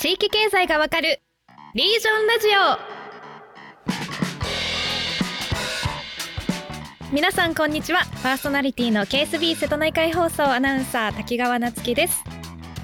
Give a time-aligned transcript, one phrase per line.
[0.00, 1.18] 地域経済がわかる
[1.74, 2.46] リージョンラジ
[7.10, 7.12] オ。
[7.12, 8.02] 皆さんこんにちは。
[8.22, 12.22] パーソナリティの KSB 瀬戸内海放送アナウンサー滝川夏樹です。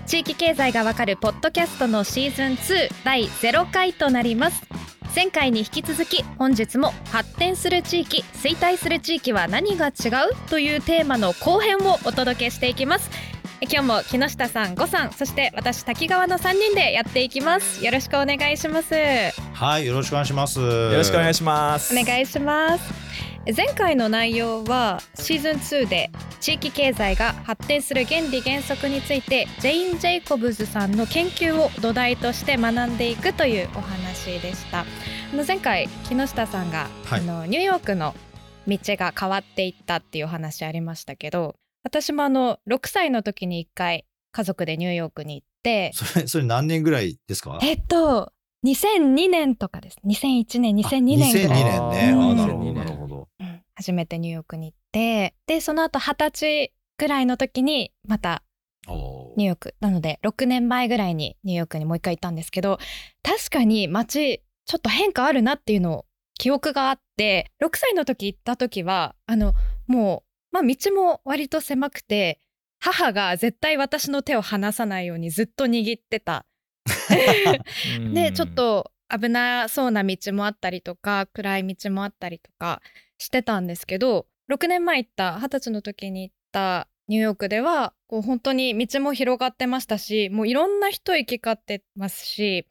[0.07, 4.67] 地域経済がわかるポッドキャストのシーズン2第0回となります。
[5.15, 13.09] 前回に引き続き本日も発展する地域衰退する地域は何が違うというテーマの後編をお届けしていきます。
[13.71, 17.85] 今日も木下さん、呉さん、そして私滝川の3人でやっていきます。
[17.85, 18.95] よろしくお願いします。
[19.55, 20.61] はい、よろしくお願いします。
[20.61, 21.99] よろしくお願いします。
[21.99, 23.05] お願いします。
[23.57, 34.81] 前回の内容はシーズン2で地域経済が発展する原理原則についてジェイン・ジェイコブズさんの研究を土台として学んでいくというお話でした。
[34.81, 34.85] あ
[35.35, 38.15] の前回木下さんが、はいあのニューヨークの
[38.67, 47.59] 道が変わっていったっていうお話ありましたけど私もあの6歳の時に1回家族でニューヨークに行ってそれ、それ何年ぐらいですか？
[47.63, 48.33] えっと
[48.67, 49.99] 2002年とかです。
[50.07, 51.63] 2001年2002年ぐらい。
[51.63, 52.13] 2002年ね。
[52.13, 52.31] うん。
[52.31, 52.75] あ、なるほど、2002年。
[52.75, 53.29] なるほど。
[53.39, 53.63] うん。
[53.75, 58.43] 初めてニューヨークに行ってでその後二十歳ぐらいの時にまた
[58.89, 59.75] ニューヨーク。
[59.81, 62.79] なので6年前ぐらいにニューヨークにもう一回行ったんですけど
[63.23, 66.07] 確かに街ちょっと変化あるなっていうのを
[66.39, 69.55] 記憶があって6歳の時行った時はあの
[69.87, 72.41] もう、まあ、道も割と狭くて
[72.79, 76.47] 母が絶対私の手を離さないようにずっと握ってた。
[78.15, 82.83] でちょっと危なそうな道もあったりとか暗い道もあったりとか
[83.19, 92.69] してたんですけど6年前行った二十歳の時に行ったニューヨークではこう本当に道も広がってましたしもういろんな人行き交ってますし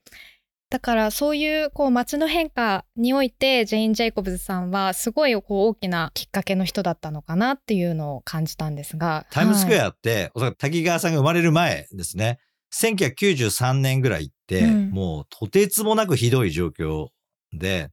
[0.74, 12.40] だからそういうこう街の変化においてジェイン・ジェイコブズさんはすごいこう大きなきっかけの人だったのかなっていうのを感じたんですがタイムスクエア、アって、おそらく滝川さんが生まれる前ですね。
[12.74, 17.10] 1993年ぐらい行って、うんもうとてつもなくひどい状況
[17.52, 17.92] で、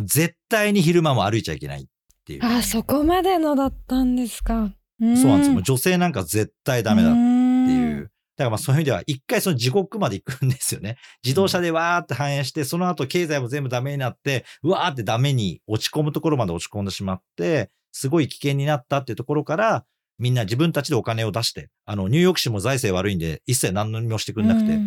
[0.00, 1.86] 絶対に昼間も歩いちゃいけないっ
[2.24, 2.40] ていう。
[2.42, 5.60] あそこまでのだったんですかそうなんですよ。
[5.60, 7.38] 女性なんか絶対ダメだって
[7.68, 8.10] ていう。
[8.38, 10.96] だからまあそういう意味では一回その地獄まで行くんですよね。
[11.24, 19.84] 自動車でわーって反映して、その後経済も全部ダメになって、うわーってダメに落ち込むところまで落ち込んでしまって、すごい危険になったっていうところから、
[20.20, 24.78] みんな自分たちでお金を出して、あの、ニューヨーク市も財政悪いんで、一切何のもしてくれなくて、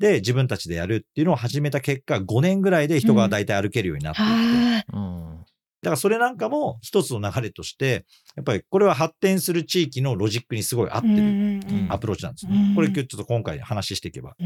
[0.00, 4.96] で、自分たちでやるっていうのを始めた結果、5年ぐらいで人が大体歩けるようになっていって、あ。
[4.96, 5.41] うん
[5.82, 8.06] だからそれなんかも一つの流れとして、
[8.36, 12.52] やっぱりこれは発展する地域のロジックにすごい合ってるうんアプローチなんですね。
[12.68, 14.36] うんこれちょっと今回話していけば、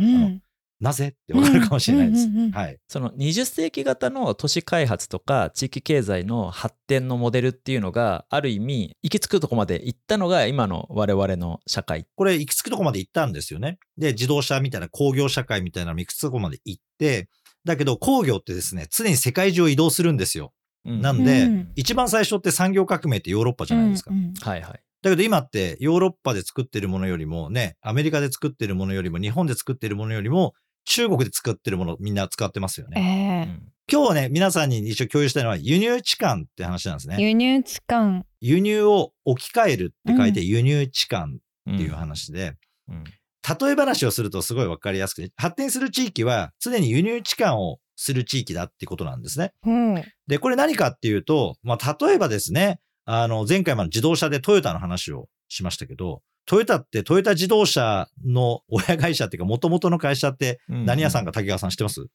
[0.81, 2.29] なぜってわかるかもしれないです。
[2.53, 2.79] はい。
[2.89, 12.07] その20世紀型の都市開発とか地域経済の発展のモデルっていうのがある意味行き着くとこまで行ったのが今の我々の社会。
[12.15, 13.79] これ行き着くとこまで行ったんですよね。
[13.99, 17.29] で、自動車みたいな工業社会みたいなのも行き着くとこまで行って、
[17.65, 20.53] だけど工業ってですね、常に世界中を移動するんですよ。
[20.87, 21.73] なんで、うん。
[21.77, 24.11] 一番最初って産業革命ってヨーロッパじゃないですか。
[24.13, 24.83] うんうんはいはい。
[25.03, 30.55] だけど今ってヨーロッパで作ってるものよりもね、アメリカで作ってるものよりも日本で作ってるものよりも
[30.85, 33.61] 中国で作ってるものみんな使ってますよえね。
[33.63, 37.17] え今日はね、皆さんに一応共有したいのは輸入置換って話なんですね。
[37.21, 42.55] 輸入置換輸入を置き換えるって書いてう輸入置換うんっていう話で、
[42.89, 43.05] うん
[43.49, 49.53] 例え話をするとすごいわかりやすくて、発展する地域は常に輸入置換をする地域だってことなんですね。
[49.65, 50.03] うん。
[50.27, 62.07] で、これ何かっていうと、まあ、例えばですね、あの、前回まで自動車でトヨタの話をしましたけど、トヨタってトヨタ自動車の親会社っていうか、元々の会社って何屋さんか滝川さん知ってます、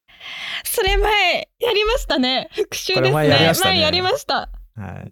[0.64, 2.50] それ前やりましたね。
[2.54, 3.02] 復習ですね。
[3.02, 3.74] これ前やりましたね。
[3.74, 4.36] 前やりました。
[4.36, 4.48] は
[5.06, 5.12] い。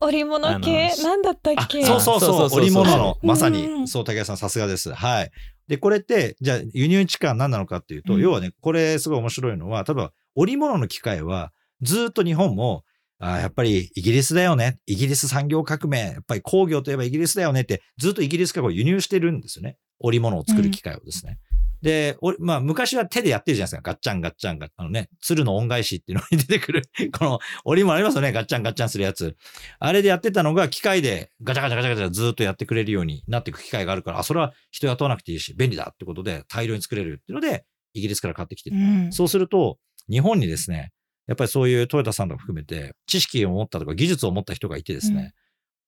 [0.00, 4.92] 織物系なんだったっけそうそうそう、織物の、まさに、そう、竹谷さんさすがです。
[4.92, 5.30] はい。
[5.68, 12.84] で、これって、じゃあ輸入置換何なのかっていうと、うん要はね、これすごい面白いのは、例えば織物の機械は、ずっと日本も、
[13.18, 14.78] あやっぱりイギリスだよね。
[14.86, 15.98] イギリス産業革命。
[16.00, 19.76] やっぱり工業といえばイギリスだよねって、ずっとイギリスから輸入してるんですよね。
[20.00, 21.38] 織物を作る機械をですね。
[21.82, 23.90] で、おまあ、昔は手でやってるじゃないですか。
[23.90, 26.82] ガッチャンガッチャンガッあのね、鶴の恩返しっていうのに出てくる、
[27.12, 28.30] この織物ありますよね。
[28.30, 29.36] ガッチャンガッチャンするやつ。
[29.80, 37.64] あれでやってたのが機械でガチャガチャガチャガチャずっとやってくれるようになっていく機会があるから、あ、それは人雇わなくていいし、便利だってことで大量に作れるっていうので、
[37.94, 38.76] イギリスから買ってきてる。
[38.76, 39.78] うんそうすると、
[40.08, 40.92] 日本にですね、
[41.26, 45.34] やっぱりそういうトヨタさんとか含めて、知識を持ったとか技術を持った人がいてですね、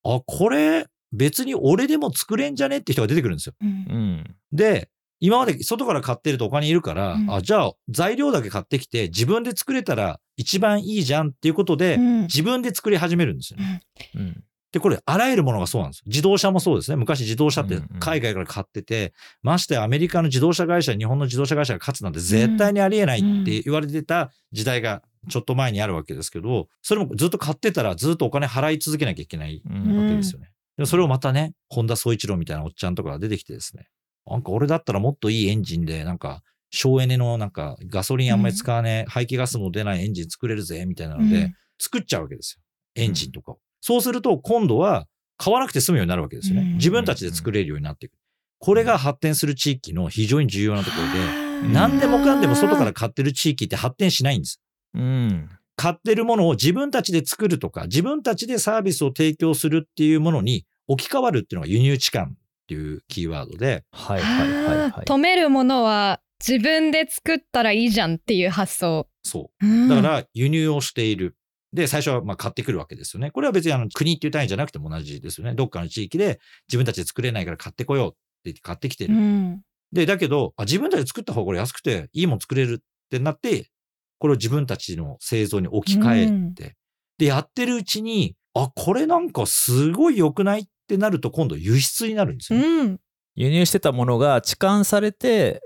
[0.04, 3.54] あ、これ別に俺でも作れんじゃねって人が出てくるんですよ。
[3.60, 4.36] うんうん。
[4.52, 4.90] で、
[5.24, 13.80] 今まで外から買ってるとお金いるから、うんあ、じゃあ材料だけ買ってきて自分で作れたら一番いいじゃんっていうことで、うん自分で作り始めるんですよね。
[14.14, 14.44] うん。
[14.72, 16.02] で、これ、あらゆるものがそうなんです。
[16.06, 16.96] 自動車もそうですね。
[16.96, 29.72] 昔自動車って海外から買ってて、ましてアメリカの自動車会社、日本の自動車会社が勝つなんて絶対にありえないって言われてた時代がちょっと前にあるわけですけど、それもずっと買ってたらずっとお金払い続けなきゃいけないわ
[30.08, 30.50] けですよね。
[30.76, 33.86] でもそれをまたね、本田宗一郎みたいなおっちゃんとかが出てきてですね、
[34.26, 42.62] なんか俺だったらもっといいエンジンで、なんか省エネのなんかガソリンあんまり使わねえ、排気ガスも出ないエンジン作れるぜ、みたいなので、作っちゃうわけですよ。
[42.94, 43.58] エンジンとかを。
[43.80, 45.06] そうすると今度は
[45.36, 46.74] 買わなくて済むようになるわけですよね。
[46.74, 48.12] 自分たちで作れるようになっていく。
[48.58, 54.60] これが発展する地域の非常に重要なところで、何でもかんでも外から買ってる地域って発展しないんです。
[54.94, 55.50] うん。
[55.76, 62.28] 買ってるものを自分たちで作るとか、自分たちでサービスを提供するっていうものに置き換わるっていうのが輸入置換
[62.64, 64.90] っていうキーワードで、はいはいはいはい。
[65.04, 69.06] 止めるものは自分で作ったらいいじゃんっていう発想。
[69.22, 69.88] そう。
[69.88, 71.36] だから輸入をしている。
[71.72, 73.30] で、最初はまあ買ってくるわけですよね。
[73.30, 75.54] これは別にあの国っていう単位じゃなくても同じですよね。
[75.54, 79.14] どっかの地域で自分たちで作れないから買ってこようって言って買ってきてる。
[79.14, 79.60] うん
[79.94, 83.70] で、だけど、あ自分たちで作った方がこれ安くていいもん作れるってなって、
[84.18, 86.76] これを自分たちの製造に置き換えて、
[87.16, 92.66] で、やってるうちに、あ、これなんかすごい良くないってなると今度輸出になるんですよね。
[92.66, 93.00] うん
[93.36, 95.60] 輸入してたものが置換されて、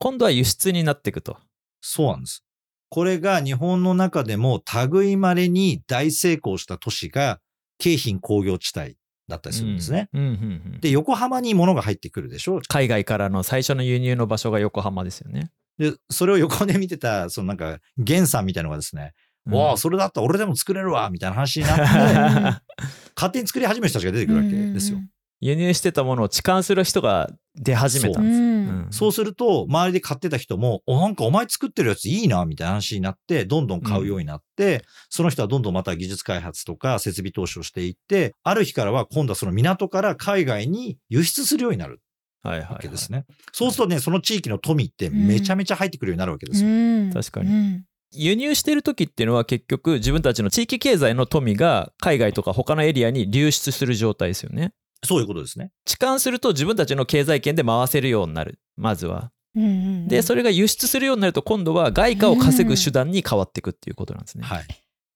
[0.00, 1.38] 今度は輸出になっていくと。
[1.80, 2.44] そうなんです。
[2.88, 4.60] これが日本の中でも
[4.90, 7.40] 類まれに大成功した都市が
[7.78, 8.96] 京浜工業地帯
[9.28, 10.08] だったりするんですね。
[10.12, 10.30] うんうんう
[10.76, 15.52] んで、横浜に物が入ってくるでしょ海外からの最初の輸入の場所が横浜ですよね。
[15.78, 19.14] で、それを横で見てた、そのなんか、源さんみたいなのがですね、
[19.46, 22.62] うんわあ、それだったら俺でも作れるわ、みたいな話になって、
[23.22, 24.98] 勝手に作り始める人たちが出てくるわけですよ。
[25.40, 28.38] 輸入してたものを置換する人が出始めたんです。
[28.38, 28.40] う。
[28.40, 28.44] ん。
[28.44, 28.92] うん。
[28.92, 42.00] そうすると、周りで買ってた人も、お、なんかお前作ってるやついいな、みたいな話になって、どんどん買うようになって、その人はどんどんまた技術開発とか設備投資をしていって、ある日からは今度はその港から海外に輸出するようになる
[42.42, 42.72] はいはい、はい。
[42.74, 43.24] わけですね。
[43.52, 46.68] そうするとね、その地域の富ってめちゃめちゃ入ってくるようになるわけですよ。
[46.68, 47.10] うん。
[47.12, 47.48] 確かに。
[47.48, 54.72] うん輸入してる時っていうのは結局自分たちの地域経済の富が海外とか他のエリアに流出する状態ですよね。
[55.04, 55.72] そういうことですね。
[55.86, 58.60] 置換すると自分たちの経済圏で回せるようになる。
[58.76, 59.32] まずは。
[59.54, 64.44] うんうんで、それが輸出するようになると今度は外貨を稼ぐ手段に変わっていくっていうことなんですね。
[64.44, 64.66] はい。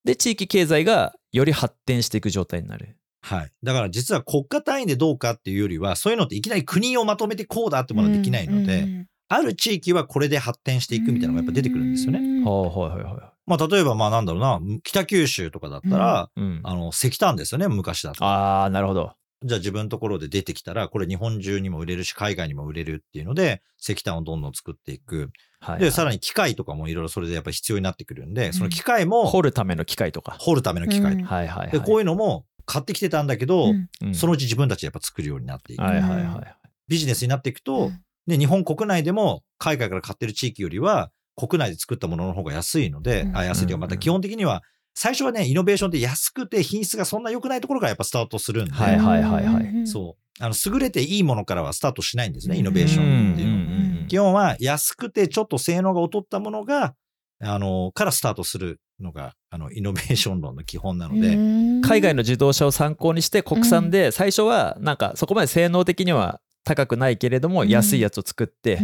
[0.05, 2.99] で、地域経済がより発展していく状態になる。
[3.23, 3.53] はい。
[3.63, 12.21] だから実は国家単位でどうかっていうよりは、そういうのっていきなり国をまとめてこうだってものはできないので、うんある地域はこれで発展していくみたいなのがやっぱ出てくるんですよね。
[12.21, 16.41] うんはあ、はいはいはまあ例えばまあなんだろうな、北九州とかだったら、い。
[16.41, 16.61] うん。
[16.65, 18.25] あの、石炭ですよね、昔だと。
[18.25, 19.13] ああ、なるほど。
[19.45, 25.31] じゃあ自分のところで出てきたら、これ日本中にも売れるし、海外にも売れるっていうので、石炭をどんどん作っていく。
[25.61, 30.37] はい、で、さにらに機械とかもいろいろそれでやっぱり必要になってくるんで、その機械も掘るための機械とか。
[30.41, 31.71] 掘るための機械うんはいはいはい。
[31.71, 35.83] で、こういうのも買ってきてたんだけど、うんうんそのうち自分たちでやっぱ作るようになっていく。
[35.83, 36.69] はいはいはい。
[36.89, 44.63] ビジネスになっていくと、うんで、日本国内でも海外から買ってる地域よりは、国内で作ったものの方が安いので、うんあ安いというか、うんまた基本的には、
[44.95, 49.87] 最初はね、イノベーションって安くて品質がそんな良くないところからやっぱスタートするんで、はいはいはいはい。
[49.87, 50.43] そう。
[50.43, 54.05] あの、優れていいものからはスタートしないんですね、イノベーションっていうのは。
[54.05, 56.95] ん基本は安くてちょっと性能が劣ったものが、
[57.41, 61.37] あの、からスタートするのが、あの、イノベーション論の基本なので、
[61.87, 68.79] 海外の自動車を参考にして国産で最初はなんかそこまで性能的には高くないけれどもうん安いやつを作って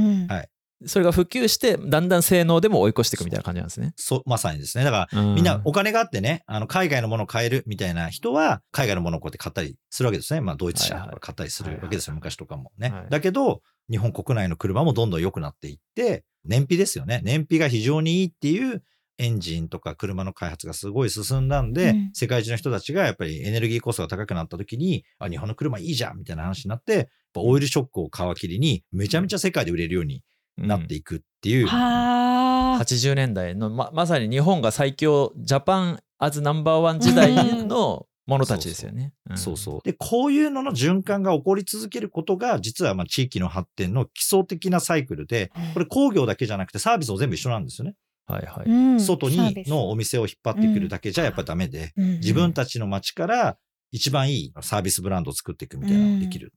[0.87, 3.92] それが普及してだんだん性能でも追い越していくみたいな感じなんですね。
[3.97, 4.85] そう、まさにですね。
[4.85, 10.40] だから、みんなお金があってね、あの、海外のものを買えるみたいな人は、海外のものをこうやって買ったりするわけですね。
[10.40, 12.90] まあ、ドイツ車とか買ったりするわけですよ、昔とかもね。
[12.90, 17.21] はいだけど、日本国内の車もどんどん良くなっていって、燃費ですよね。
[17.23, 18.83] 燃費が非常にいいっていう
[19.23, 22.11] エンジンとか車の開発がすごい進んだんで、うん。
[22.12, 30.23] 世界中の人たちがやっぱりエネルギーコストが高くなった時に、あ、日本の車いいじゃんみたいな話になって、やっぱオイルショックを皮切りに、めちゃめちゃ世界で売れるように
[30.57, 31.67] なっていくっていう。
[31.67, 32.83] はあ。
[32.83, 37.35] 80年代のままさに日本が最強ジャパンアズナンバーワン時代
[37.67, 39.12] のものたちですよね。
[39.33, 39.81] んそうそう。
[39.85, 43.07] で、こういうのの循環が起こり続けることが、実はまあ。
[43.07, 47.95] 地域の発展の基礎的なサイクルで、これ工業だけじゃなくてサービスも全部一緒なんですよね。
[48.26, 48.71] はいはい。
[48.71, 49.00] うん。
[49.00, 52.11] 外にのお店を引っ張ってくるだけじゃやっぱりダメで、うん。
[52.14, 53.57] 自分たちの街から
[53.92, 56.52] 一番いいサービスブランドを作っていくみたいなのができる。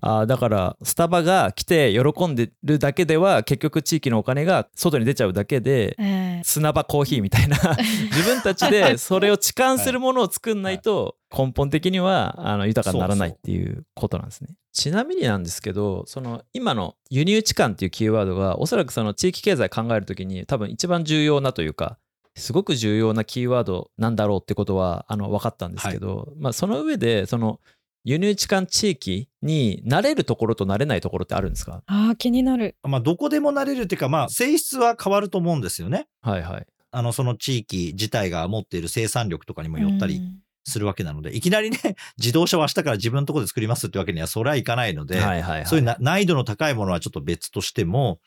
[0.00, 6.42] あーだからスタバが来て喜んでるだけでは結局地域のお金が外に出ちゃうだけでええ。
[6.44, 7.56] 砂場コーヒーみたいな。
[8.10, 14.48] 自分たちでそれを置換するものを作んないと根本的にはあの豊かにならないっていうことなんですね。
[14.72, 21.98] ちなみになんですけどその今の輸入置換っていうキーワードがおそらくその地域経済考えるときに多分一番重要なというか
[22.38, 27.60] すごく重要なキーワードなんだろうってことはあの分かったんですけど、まあ、その上でその
[28.04, 31.82] 輸入地間地域に慣れるところと慣れないところってあるんですか？
[31.86, 32.76] あー気になる。
[32.82, 36.06] まあ、どこでもなれるっていうか、まあ、性質は変わると思うんですよね。
[36.22, 36.66] はいはい。
[36.90, 41.78] あの、その地域自体が持っている生産力とかにもよったりうんするわけなので、いきなりね、
[42.18, 45.66] 自動車を明日から自分のところで作りますってわけにはそれはいかないので、はいはいはい。
[45.66, 48.20] そういうな難易度の高いものはちょっと別としても、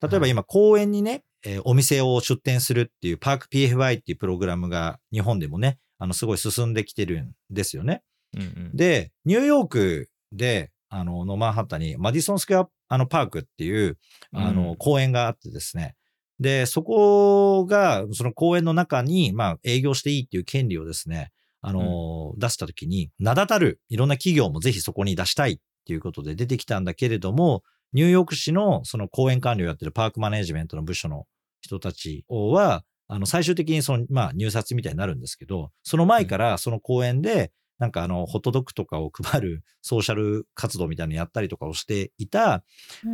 [0.00, 8.02] 例えば今公園にね、えーお店を出店するっていうパーク PFI っていうプログラムが日本でもね、あの、すごい進んできてるんですよね。
[8.36, 13.98] うんうん、で、ニューヨークで、あの、のマンハッタンにマディソンスクエアあのパークっていう、
[14.32, 15.94] あうんの、公園があってですね。
[16.40, 31.26] で、そこが、その公園の中に、まあ、営業していいっていう権利をですね、あの、出したときに、名だたるいろんな企業もぜひそこに出したいっていうことで出てきたんだけれども、ニューヨーク市のその公園管理をやってるパークマネジメントの部署の
[31.60, 42.64] 人たちは、あの、最終的にその、まあ、入札みたいになるんですけど、その前からその公園で、なんかあの、ホットドッグとかを配るソーシャル活動みたいなのやったりとかをしていた、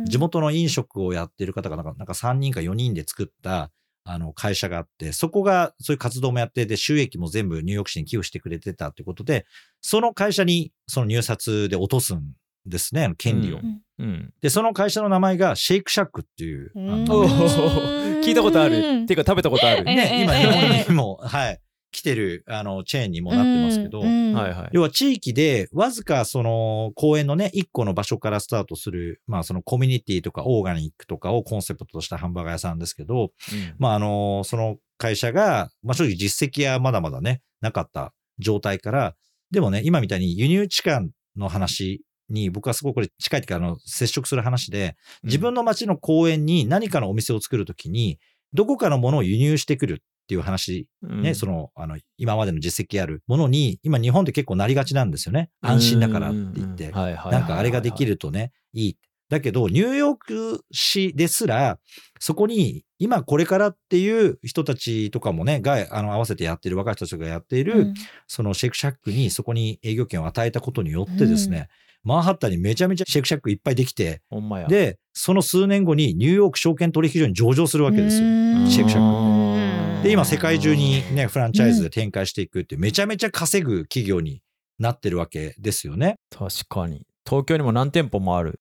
[0.05, 3.71] 地元の飲食をやってる方がなんか、なんか3人か4人で作った、
[4.03, 9.45] あの、会社があって、そこがそういう活動もやってて、収益も全部ニューヨーク市に寄付してくれてたってことで、
[9.81, 12.33] その会社にその入札で落とすん
[12.65, 13.57] ですね、権利を。
[13.57, 14.33] うんうん。
[14.41, 19.03] で、その会社の名前がシェイクシャックっていう、 聞いたことある。
[19.03, 19.83] っていうか食べたことある。
[19.87, 24.69] えね、今え日本にも、はい、来てる、あの、チェーンにもなってますけど、うんはいはい。
[24.73, 33.29] 要は地域でわずかその公園のね、一個の場所からスタートする、まあそのコミュニティとかオーガニックとかをコンセプトとしたハンバーガー屋さんですけど、うん
[33.79, 39.15] まああの、その会社が、まあ正直実績はまだまだね、なかった状態から、
[39.51, 48.19] でもね、今みたいに輸入地間の話に僕はすごくこれ近いっていうか、あの、接触する話で、自分の街の公園に何かのお店を作るときに、
[48.53, 55.51] どこかのものを輸入してくるっていう話ね、うんその、あの、今までの実績あるものに、今日本って結構なりがちなんですよね。
[55.61, 56.89] 安心だからって言って。
[56.89, 58.97] なんかあれができるとね、いい。
[59.29, 61.79] だけど、ニューヨーク市ですら、
[62.19, 67.93] そこに、今これからっていう人たちとかもね、が、あの、合わせてやってる若い人たちがやっている、
[68.27, 71.69] そのシェイクシャックにそこに営業権を与えたことによってですね、
[72.05, 74.67] マンハッタンにめちゃめちゃシェイクシャックいっぱいできて、ほんまや。
[74.67, 78.27] で、その数年後にニューヨーク証券取引所に上場するわけですよ。
[78.27, 79.17] うんシェイクシャック
[79.99, 84.43] うんで、今世界中にね、フランチャイズで展開していくってめちゃめちゃ稼ぐ企業に
[84.77, 86.17] なってるわけですよね。
[86.29, 87.07] 確かに。
[87.27, 88.59] 東京にも何店舗もある。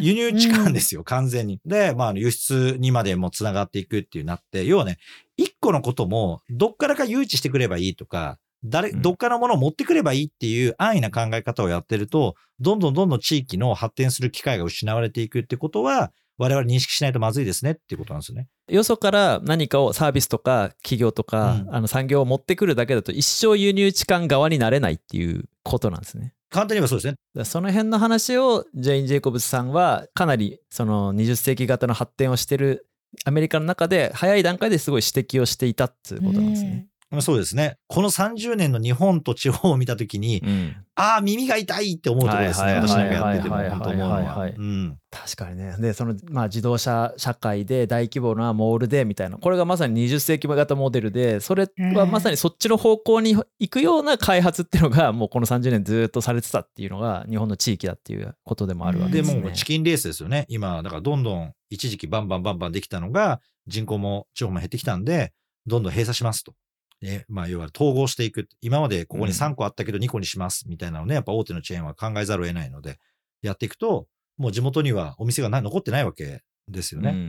[0.00, 1.60] 輸入地間ですよ、完全に。
[1.66, 4.96] で、まあ、輸出にまでもつながっていくっていうなって、要はね、
[5.36, 18.46] 一個のことも、どっからか誘致してくればいいとか、誰、うんどっかのものを持ってくればいいっていう安易な考え方をやってると、どんどんどんどん地域の発展する機会が失われていくってことは、我々認識しないとまずいですねっていうことなんですよね。
[18.68, 26.32] よそから何かをサービスとか企業とか、うんあの産業を持ってくるだけだと一生輸入地間側になれないっていうことなんですね。
[26.50, 27.44] 簡単に言えばそうですね。
[27.44, 32.86] その辺の話をジェイン・ジェイコブスさんはかなりその20世紀型の発展をしてる
[33.24, 36.86] アメリカの中で早い段階ですごい指摘をしていたっていうことなんですね。
[37.10, 37.76] まあそうですね。
[37.86, 42.74] この30年の日本と地方を見たときに、うんああ、耳が痛いって思うところですね。
[42.74, 44.50] 私なんかやっててもはい本当思うのは。
[45.10, 59.40] 確かにねでその、まあ、自動車社会で大規模なモールでみたいなこれがまさに20世紀型モデルでそれはまさにそっちの方向に行くような開発っていうのがもうこの30年ずっとされてたっていうのが日本の地域だっていうことでもあるわけでですね。
[59.40, 60.46] もうチキンレースですよね。
[60.48, 65.32] 今、だからどんどん一時期バンバンバンバンできたのが、人口も地方も減ってきたんで、
[65.66, 66.54] どんどん閉鎖しますと。
[67.00, 68.48] ね、まあ、要は統合していく。
[68.60, 72.98] 今までここに3個あったけど2個にしますみたいなのね、やっぱ大手のチェーンは考えざるを得ないので、
[73.42, 77.10] やっていくと、もう地元にはお店がな残ってないわけですよね。
[77.10, 77.20] うんう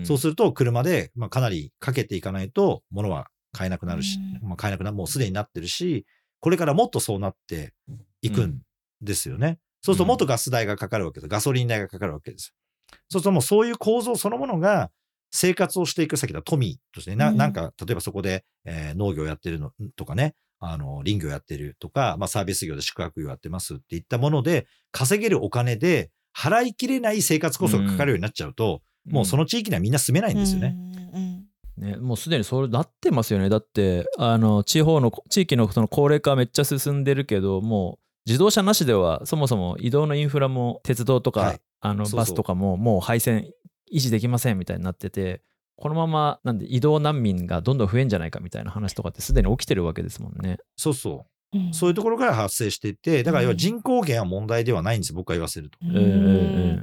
[0.00, 6.04] んそうすると、車で、まあ、かなりかけていかないと、物は買えなくなるし、うまあ、買えなくなる、もうすでになってるし、
[6.40, 7.72] これからもっとそうなって
[8.20, 8.60] いくん
[9.00, 9.58] ですよね。
[9.80, 11.28] そうすると、もっとガス代がかかるわけです。
[11.28, 12.54] ガソリン代がかかるわけです。
[12.90, 14.90] そうすると、もうそういう構造そのものが、
[15.30, 17.36] 生活をしていく先だ、富としてね、なうん。
[17.36, 30.76] なんか、例えばそこで、えー農業やってるのとかね、あの、林業やってるとか、まあ、サービス業で宿泊業やってますっていったもので、稼げるお金で、払いきれない生活こそがかかるようになっちゃうと、もうその地域にはみんな住めないんですよね。
[31.14, 31.44] うん。
[31.78, 33.48] ね、もうすでにそうなってますよね。
[33.48, 41.60] だって、あの、地方の、地域のその高齢化めっちゃ進んでるけど、もう自動車なしではそもそも移動のインフラも鉄道とか、はい。
[41.80, 42.18] あのそうそう。
[42.18, 43.50] バスとかももう配線
[43.92, 45.42] 維持できませんみたいになってて、
[45.76, 50.58] このままなんで移動難民がどんどん増えんじゃないかみたいな話とかってすでに起きてるわけですもんね。
[50.76, 51.58] そうそう。
[51.58, 55.78] うんそういうところから発生していて、だから要は人口減は問題ではないんですよ、僕は言わせると。
[55.82, 56.12] うんうんうんう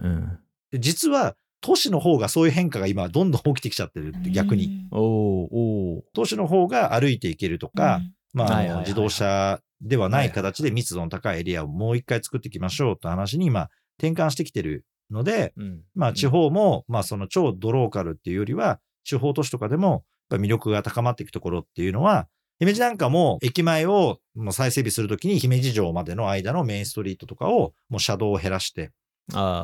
[0.10, 0.40] ん
[0.72, 4.88] で実は都市の方がそういう変化が今どんどん起きてきちゃってるって逆に。
[4.92, 8.02] おおお都市の方が歩いていけるとか、
[8.34, 15.82] 自動車ではない形で密度の高いエリアをもう一回作っていきましょうという話に今転換してきてるので、うん。
[15.96, 22.28] まあ地方も、まあその超ドローカルっていうよりは、地方都市とかでも、やっぱ魅力が高まっていくところっていうのは、
[22.60, 28.92] 姫路なんかも駅前をもう再整備するときに姫路城までの間のメインストリートとかをもう車道を減らして、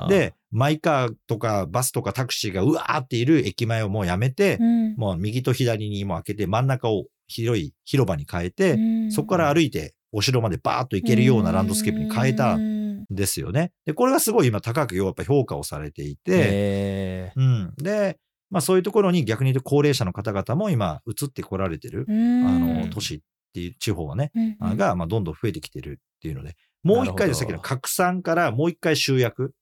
[0.10, 4.96] で、マイカーとかバスとかタクシーがうわーっている駅前をもうやめて、うん。
[4.96, 8.78] もう右と左にもう開けて真ん中を広い広場に変えて、
[9.10, 12.71] そこから歩いてお城までバーッと行けるようなランドスケープに変えたん
[13.16, 13.72] ですよね。
[13.86, 17.74] で、これがすごい今高くやっぱ評価をされていて、えうん。
[17.78, 18.18] で、
[18.50, 23.20] まあそういうところに逆に言うと高齢者の方々も今移ってこられてる、あの、都市っ
[23.54, 29.54] ていう地方はね、が、まあどんどん増えてきてるっていうので、もう一回でさっきの拡散からもう一回集約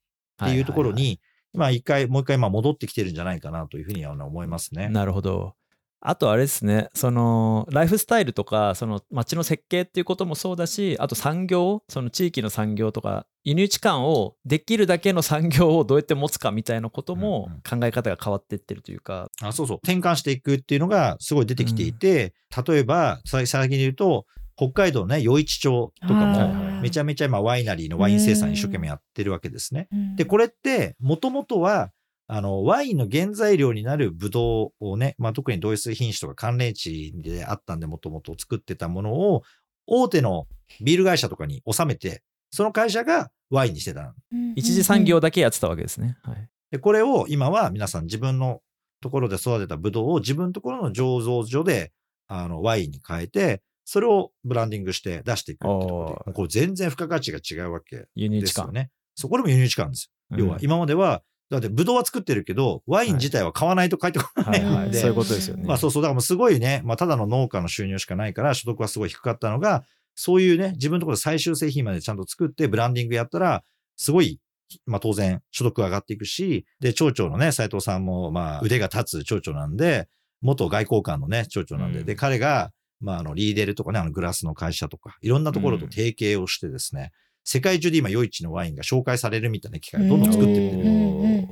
[0.44, 1.20] っていうところに、
[1.54, 4.90] まあ一回、もう一回まあ戻ってきてるんじゃないかなというふうには思いますね。
[4.90, 5.56] なるほど。
[6.02, 19.28] あとあれですね、そのライフスタイルとか、その街の設計っていうこともそうだし、あと産業、その地域の産業とか、輸入地間をできるだけの産業をどうやって持つかみたいなことも考え方が変わっていってるというか。
[19.42, 19.78] あそうそう。
[19.84, 22.34] 転換していくっていうのがすごい出てきていて、
[22.68, 24.26] 例えば、さ最近で言うと、
[24.56, 29.88] 北海道のね、余市町とかも、めちゃめちゃ今ワイナリーのワイン生産一生懸命やってるわけですね。
[30.18, 31.92] で、これって、もともとは、
[32.32, 39.42] あの、ワインの原材料になるブドウをね、まあ、特にドイツ品種とか寒冷地であったんで、もともと作ってたものを、
[39.88, 40.48] 大手の
[40.80, 42.22] ビール会社とかに収めて、
[42.52, 44.14] その会社がワインにしてた。
[44.56, 46.18] 一次産業だけやってたわけですね。
[46.22, 48.62] はい、で、これを今は皆さん自分の
[49.02, 51.92] ところで育てたブドウを自分のところの醸造所で、
[52.28, 58.92] あの、ワインに変えて、それをブランディングして出していくってここれ全然付加価値が違うわけ輸入ですよね。
[59.16, 60.38] そこでも輸入地間ですよ。
[60.38, 64.90] うん要は、今までは、だって、ブドウは作ってるけど、ワイン自体は買わないと帰ってこないはいはい。
[64.90, 64.92] ん。
[64.92, 65.64] で、そういうことですよね。
[65.66, 69.84] まあそうそう、だからもうすごいね、まあただの農家の収入しかないから、所得はすごい低かったのが、
[70.16, 73.64] そういうね、自分のところで最終製品までちゃんと作って、ブランディングやったら、
[73.96, 74.40] すごい、
[74.86, 80.08] まあ当然、所得が上がっていくし、で、町長のね、斉藤さんも、まあ腕が立つ町長なんで、
[80.42, 82.06] 元外交官のね、町長なんで、うん。
[82.06, 87.12] で、彼が、まああの、リーデルとかね、あのグラスの会社とか、いろんなところと提携をしてですね、
[87.52, 90.84] 世界中で今、余市のワインが紹介されるみたいな機会をどんどん作ってってる。
[90.84, 90.86] う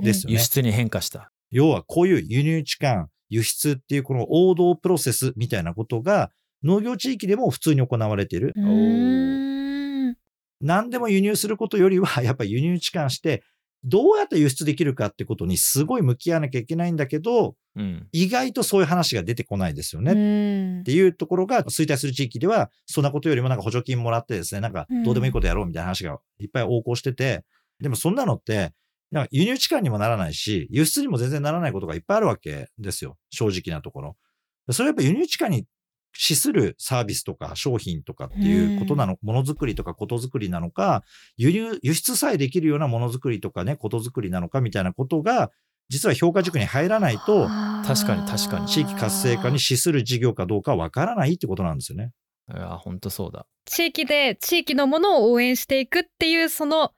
[0.00, 1.32] ですよね輸出に変化した。
[1.50, 6.30] 要はこういう輸入地間、輸出っていうこの王道プロセスみたいなことが
[6.62, 8.54] 農業地域でも普通に行われている。
[10.60, 13.42] 何でも輸入することよりは、やっぱり輸入地間して、
[13.84, 20.80] どうやって輸出できるかってことにすごい向き合わなきゃいけないんだけど、うん、意外とそういう話が出てこないですよね。
[20.80, 27.44] っていうところが衰退する地域では、そんなことよりもなんか補助金もらってですね、なんかどうでもいいことやろうみたいな話がいっぱい横行してて、
[27.80, 28.72] でもそんなのって、
[29.10, 33.16] なんか輸入地間にもならないし、輸出にも全然ならないことがいっぱいあるわけですよ。
[33.30, 34.16] 正直なところ。
[34.70, 35.64] それはやっぱ輸入地間に
[36.12, 41.04] 資するサービスとか商品とかっていうことなの、ものづくりとかことづくりなのか、
[41.36, 45.50] 輸入、輸出さえできるようなものづくりとかね、ことづくりなのかみたいなことが、
[45.88, 47.46] 実は評価軸に入らないと、
[47.86, 52.12] 確かに確かに地域活性化に資する事業かどうかわからないってことなんですよね。
[52.54, 53.46] いや、本当そうだ。
[53.66, 56.92] 地域で地域のものを応援していくっていうその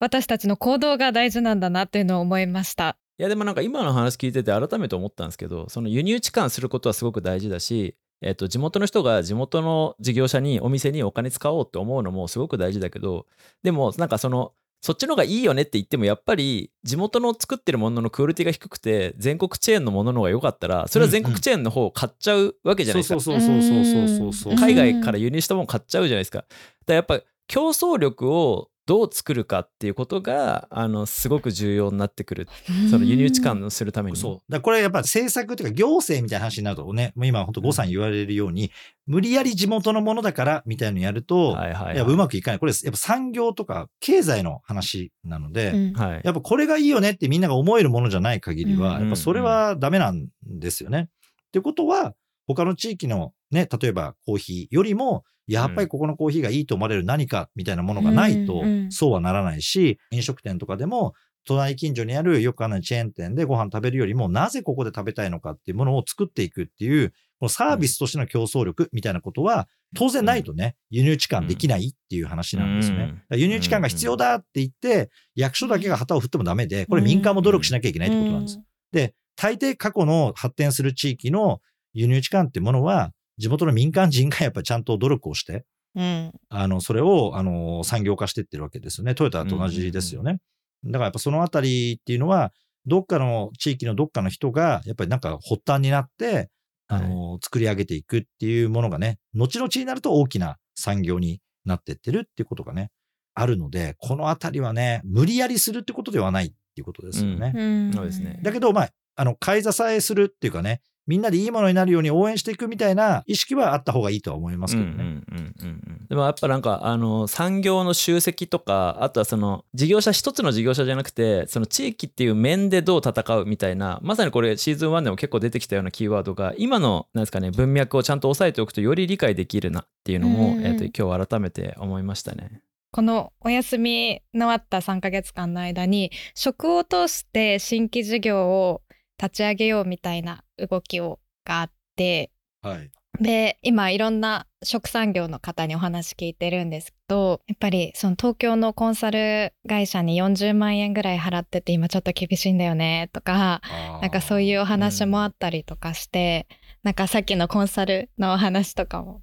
[0.00, 2.98] 私たちの行動が大事なんだなっていうのを思いました。
[3.18, 13.26] いやでもなんか今の話聞いてて改めて思ったんですけどその輸入置換することはすごく大事だし、えっと地元の人が地元の事業者にお店にお金使おうって思うのもすごく大事だけど
[13.62, 26.38] でもなんかそのそっちの方がいいよねって言ってもやっぱり地元の作ってるもののクオリティが低くて全国チェーンのものの方が良かったらそれは全国チェーンの方を買っちゃうわけじゃないですか、そうそうそうそうそうそう海外から輸入したもの買っちゃうじゃないですか。
[26.38, 26.48] だか
[26.88, 32.48] らやっぱ競争力をどう作るかっていうことがあのすごく重要になってくる。
[32.90, 34.16] その輸入置換をするために。
[34.16, 34.52] そう。
[34.52, 38.70] だこれやっぱ政策っていうか行政みたいな話になるとね、もう今本当呉さん言われるように、
[39.06, 41.96] 無理やり地元のものだからみたいなのやると、はいはいはい。
[41.96, 42.58] やっぱうまくいかない。
[42.58, 45.92] これやっぱ産業とか経済の話なので、うん。
[45.94, 46.20] はい。
[46.22, 49.00] やっぱこれがいいよねってみんなが思えるものじゃない限りは、うん。
[49.02, 51.08] やっぱそれはダメなんですよね。
[51.48, 52.14] ってことは、
[52.46, 61.14] 他の地域のね、例えばコーヒーよりも、やっぱりここのコーヒーがいいと思われる何かみたいなものがないとそうはならないし、飲食店とかでも、
[61.46, 73.22] 隣近所にあるよくあるチェーン店でご飯食べるよりも、なぜここで食べたいのかっていうものを作っていくっていう、このサービスとしての競争力みたいなことは、当然ないとね、輸入置換できないっていう話なんですね。
[73.32, 78.60] 輸入置換が必要だって言って、役所だけが旗を振ってもダメで、これ民間も努力しなきゃいけないってことなんです。
[78.92, 81.60] で、大抵過去の発展する地域の
[81.92, 85.64] 輸入置換ってものは、地元の民間人がやっぱりちゃんと努力をして、
[85.96, 86.32] うん。
[86.48, 89.14] あの、それを、あの、産業化してってるわけですよね。
[89.14, 90.38] トヨタと同じですよね。
[90.84, 92.52] だからやっぱそのあたりっていうのは、
[92.86, 96.50] どっかの地域のどっかの人が、やっぱりなんか発端になって、
[96.88, 102.90] あの、作り上げていくっていうものがね、後々になると大きな産業になってってるっていうことがね、
[103.34, 107.52] あるので、このあたりはね、無理やりするってことではないっていうことですよね。
[107.54, 107.92] うん。
[107.92, 108.40] そうですね。
[108.42, 114.94] だけど、まあ、あの、買い支えするっていうかね、みんなでいいものになるように応援していくみたいな意識はあった方がいいとは思いますけどね。
[114.94, 132.60] うんうんうんうんうんでもやっぱなんかあの産業の集積とかあとはその事業者一つの事業者じゃなくてその地域っていう面でどう戦うみたいなまさにこれシーズン1でも結構出てきたようなキーワードが今のなんですかね文脈をちゃんと押さえておくとより理解できるなっていうのも、えー、と今日改めて思いましたね。
[132.94, 138.82] このお休みのあった3ヶ月間の間に食を通して新規事業を
[139.24, 142.30] 立ち上げようみたいな動きをがあって
[142.62, 142.90] はい。
[143.20, 153.60] で今いろんな食産業の方にお話聞いてるんですけどやっぱりその東京のコンサル会社に40万円ぐらい払ってて今ちょっと厳しいんだよねとか
[154.04, 156.46] なんかそういうお話もあったりとかして、
[156.82, 159.22] なんかさっきのコンサルのお話とかも、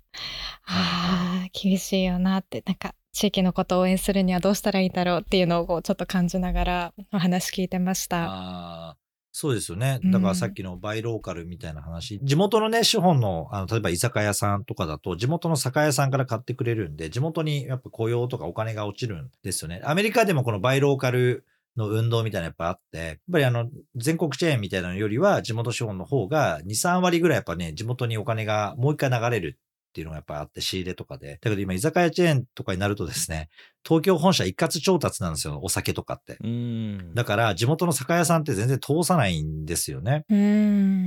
[0.65, 8.97] ああ、厳しいよなって、なんか地域のことを応援するにはどうしたらいいんだろうっていうのをちょっと感じながらお話聞いてました。
[9.33, 9.99] そうですよね。
[10.03, 19.81] うんだからさっきのバイローカルみたいな話、地元のね、資本の、あの、例えば居酒屋さんとかだと、地元の酒屋さんから買ってくれるんで、地元にやっぱ雇用とかお金が落ちるんですよね。
[19.85, 21.45] アメリカでもこのバイローカル
[21.77, 29.57] の運動みたいなのやっぱあって、やっぱりあの、全国チェーンみたいなのよりは、地元資本の方が2、3割ぐらいやっぱね、地元にお金がもう一回流れる
[29.91, 31.33] っていうのがやっぱあって、仕入れとかで。
[31.41, 33.49] だけど今、居酒屋チェーンとかになるとですね、
[33.83, 36.37] 東京本社一括調達なんですよ、お酒とかって。
[36.41, 40.23] うんだから、地元の酒屋さんって全然通さないんですよね。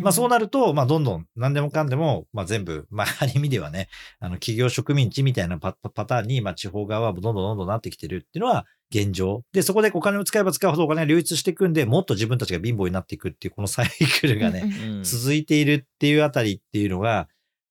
[0.02, 3.88] まあそうなると、まあどんどん何でもかんでも、まあ全部、 まあある意味ではね、
[4.20, 9.42] あの企業植民地みたいなパパターンに、まあ地方側はどんどんどんどんなってきてるっていうのは現状。
[9.52, 13.88] で、そこでお金を使えば使うほどお金が流出していくんで、もっと自分たちが貧乏になっていくっていうこのサイ
[14.20, 17.28] クルがね、うん続いているっていうあたりっていうのが、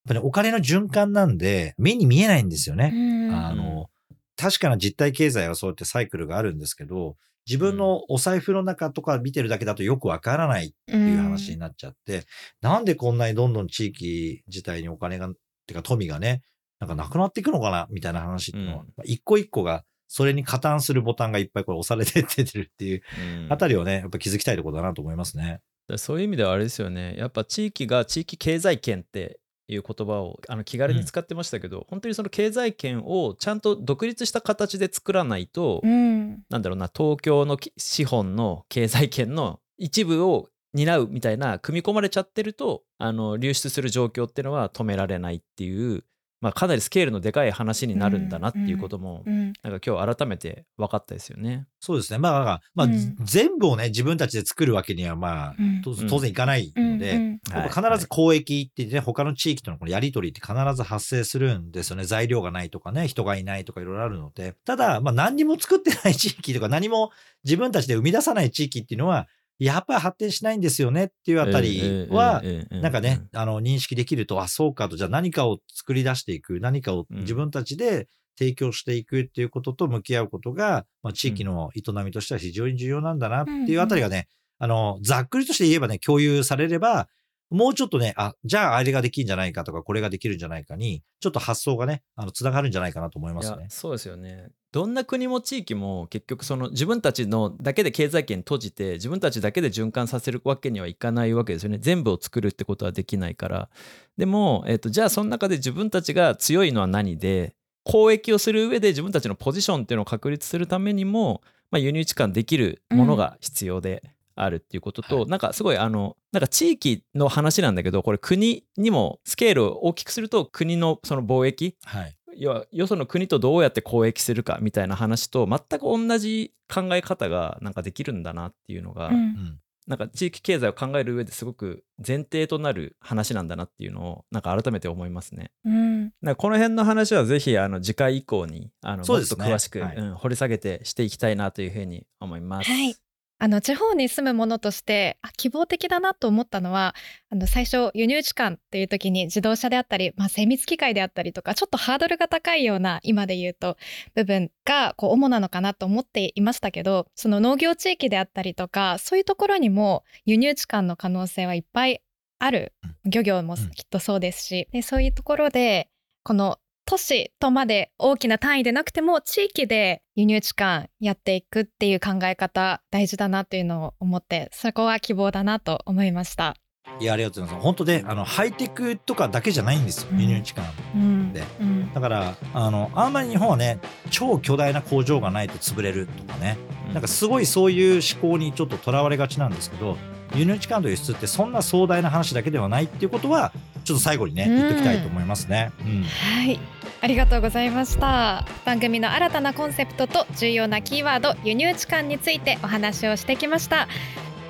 [0.07, 2.91] ぱり、ね、お金の循環なんで、目に見えないんですよね。
[3.31, 3.87] あの、
[4.35, 12.23] 確かな実体経済はそうやってサイクルがあるんですけど、自分のお財布の中とか見てるだけだとよくわからないっていう話になっちゃって、
[12.61, 15.29] なんでこんなにどんどん地域自体にお金が、
[15.67, 16.41] てか富がね、
[16.79, 19.05] なんかなくなっていくのかなみたいな話っていうのは、うん。
[19.05, 23.01] 一個一個がそれに加担するボタンがいっぱいこれ押されてってるっていう
[23.45, 23.53] うん。
[23.53, 25.61] あたりをね、やっぱ気づきたいところだなと思いますね。
[25.87, 27.15] だそういう意味ではあれですよね。
[27.17, 36.43] やっぱ地域が地域経済圏っていう言葉をあの気軽に使ってましたけど、本当にその経済圏をちゃんと独立した形で作らないと、うん。
[36.49, 46.03] なんだろうな東京のき資本の経済圏の一部を担うみたいな組み込まれちゃってるとあの流出する状況っていうのは止められないっていう、
[46.43, 51.67] まあ、かなりスケールのでかい話になるんだなっていうことも、うんなんか今日改めて分かったですよね。
[51.79, 52.19] そうですね。
[52.19, 52.87] まあ、まあ、
[53.21, 62.05] 全部をね、自分たちで作るわけには、まあ、うんと当然いかないので、うんうんやっぱ必ず交易ってね、他の地域とのこのやり取りって必ず発生するんですよね。
[62.05, 64.55] 材料がないとかね、人がいないとかいろいろあるので。
[64.65, 67.11] ただ、まあ何にも作ってない地域とか何も
[67.43, 69.27] 自分たちで生み出さない地域っていうのは、
[69.59, 77.19] やっぱり発展しないんですよねっていうあたりは、なんかね、あの、認識できると、あ、そうかと、じゃあ何かを作り出していく、何かをうん。
[77.19, 84.27] 自分たちで提供していくっていうことと向き合うことが、まあ、地域の営みとしては非常に重要なんだなっていうあたりがね、
[84.59, 87.07] あの、ざっくりとして言えばね、共有されれば、
[87.49, 93.67] もうちょっとね、あ、じゃああれができるんじゃないかとか、これができるんじゃないかに、ちょっと発想がね、あの、つながるんじゃないかなと思いますね。
[93.69, 101.77] そうですよねどんな国も地域も結局その自分たちのだけで経済圏閉じて自分たちだけで循環させるわけにはいかないわけですよね。
[101.79, 103.69] 全部を作るってことはできないから。
[104.17, 107.53] でも、えっとじゃあその中で自分たちが強いのは何で
[107.85, 114.01] 交易をする上で自分たちのポジションっていうのを確立するためにも、まあ、輸入置換できるものが必要で
[114.35, 115.25] あるっていうことと、はい。
[115.27, 122.15] なんかすごいあのなんか地域の話なんだけどこれ国にもスケールを大きくすると国のその貿易はい。
[122.37, 129.59] 要はよその国とどうやって交易するかみたいな話と全く同じ考え方がなんかできるんだなっていうのが、うんうん。
[129.85, 135.51] なんか地域経済を考える上ですごく前提となる話なんだなっていうのをなんか改めて思いますね。
[135.65, 142.71] うんなんかこの辺の話はぜひあの次回以降にあのもっと詳しく、はいうん掘り下げてしていきたいなというふうに思います。
[142.71, 142.95] はい。
[143.43, 146.95] あの地方に住む者としてあ希望的だなと思ったのは
[147.29, 153.75] あの最初輸入置換っていう時に自動車であったり、まあ、精密機械であったりとかちょっとハードルが高いような今で言うと
[154.15, 162.01] 部分がこう主なのかなと思っていましたけどその農業地域であったりとかそういうところにも輸入置換の可能性はいっぱい
[162.39, 162.71] ある。
[163.03, 163.71] 漁業もうん。
[163.71, 165.89] きっとそうですしでそういうところで
[166.23, 176.55] この都市とまで大きな単位でなくても地域で輸入置換やっていくっていう考え方大事だなっていうのを思ってそこは希望だなと思いました。
[176.99, 177.63] いやありがとうございます。
[177.63, 180.19] 本当であのハイテクとかだけじゃないんですようん。
[180.19, 180.63] 輸入置換、
[180.95, 181.33] うん。
[181.33, 181.93] でうん。
[181.93, 186.57] だからあのあんまり日本はね超巨大な工場がないと潰れるとかね。
[186.93, 189.97] なんかすごいそういう思考にちょっととらわれがちなんですけど
[190.35, 193.53] 輸入置換と輸出ってそんな壮大な話だけではないっていうことは
[193.85, 194.55] ちょっと最後にねうん。
[194.55, 195.71] 言っておきたいと思いますね。
[195.79, 196.03] うん。
[196.03, 196.59] はい
[197.03, 198.45] ありがとうございました。
[198.63, 203.89] 番組の新たなコンセプトと重要なキーワード輸入置換についてお話をしてきました。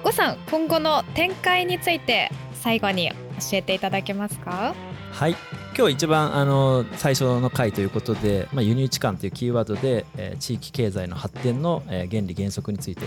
[0.04, 3.16] ごさん今後の展開について最後に教
[3.54, 4.76] えていただけますか？
[5.12, 5.36] はい。
[5.76, 13.02] 今日一番あの最初の回ということで、まあ、輸入置換というキーワードで、えー地域経済の発展の、えー原理原則について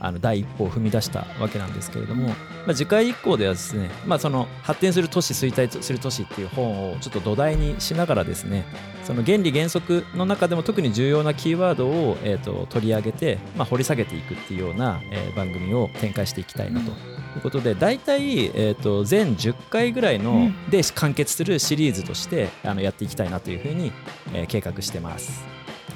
[0.00, 2.34] あの第一歩を踏み出したわけなんですけれども、ま
[2.68, 8.64] あ、次回以降ではですね、まあ、その発展する都市衰退する都市っていう本をちょっと土台にしながらですね
[9.04, 16.90] その原理原則の中でも特に重要なキーワードを、えー、と取り上げて、まあ、掘り下げていくっていうような、えー番組を展開していきたいなと。
[16.90, 23.92] ということで大体、えー、と全10回ぐらいの、うんで完結するシリーズとしてあのやっていきたいなというふうに、
[24.32, 25.44] えー計画してます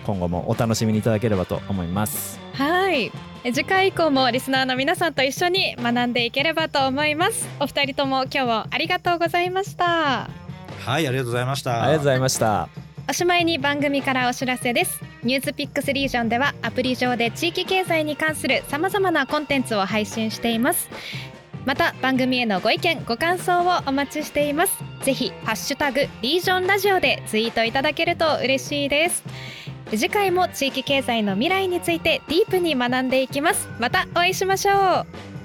[0.04, 2.38] 今後もお楽しみにいただければと思います。
[2.54, 3.12] はい。
[3.42, 7.48] え次回以降もリスナーの皆さんと一緒に学んでいければと思います。
[7.58, 10.28] お二人とも今日はありがとうございました。
[10.84, 11.82] はいありがとうございました。
[11.82, 12.68] ありがとうございました。
[13.08, 15.00] おしまいに番組からお知らせです。
[15.22, 20.88] ニュースピックスリージョンではアプリ上で地域経済に関する様々なコンテンツを配信しています。
[21.66, 24.90] また番組へのご意見ご感想をお待ちしています。
[25.02, 29.24] ぜひハッシュタグリージョンラジオでツイートいただけると嬉しいです
[29.96, 33.68] 次回も地域経済の未来についてディープに学んでいきます。
[33.78, 35.39] またお会いしましょう。